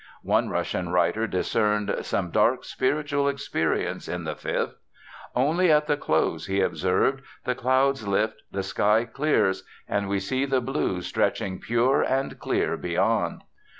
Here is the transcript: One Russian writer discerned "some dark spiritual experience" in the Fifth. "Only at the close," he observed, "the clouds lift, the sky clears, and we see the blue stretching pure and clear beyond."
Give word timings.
One 0.23 0.49
Russian 0.49 0.89
writer 0.89 1.27
discerned 1.27 1.93
"some 2.01 2.31
dark 2.31 2.63
spiritual 2.65 3.27
experience" 3.27 4.07
in 4.07 4.23
the 4.23 4.33
Fifth. 4.35 4.73
"Only 5.35 5.71
at 5.71 5.85
the 5.85 5.95
close," 5.95 6.47
he 6.47 6.59
observed, 6.59 7.21
"the 7.45 7.53
clouds 7.53 8.07
lift, 8.07 8.41
the 8.51 8.63
sky 8.63 9.05
clears, 9.05 9.63
and 9.87 10.09
we 10.09 10.19
see 10.19 10.45
the 10.45 10.59
blue 10.59 11.01
stretching 11.03 11.59
pure 11.59 12.01
and 12.01 12.39
clear 12.39 12.77
beyond." 12.77 13.43